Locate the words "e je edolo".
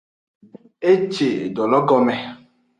0.93-1.79